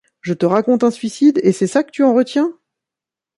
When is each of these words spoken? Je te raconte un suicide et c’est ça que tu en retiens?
Je 0.21 0.33
te 0.33 0.47
raconte 0.47 0.83
un 0.83 0.89
suicide 0.89 1.39
et 1.43 1.51
c’est 1.51 1.67
ça 1.67 1.83
que 1.83 1.91
tu 1.91 2.03
en 2.03 2.15
retiens? 2.15 2.57